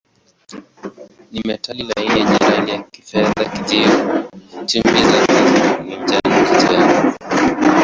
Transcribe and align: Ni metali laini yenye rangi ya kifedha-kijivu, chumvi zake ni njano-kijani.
Ni 1.31 1.41
metali 1.45 1.83
laini 1.83 2.13
yenye 2.19 2.37
rangi 2.37 2.71
ya 2.71 2.83
kifedha-kijivu, 2.83 4.23
chumvi 4.65 5.03
zake 5.03 5.83
ni 5.83 5.95
njano-kijani. 5.95 7.13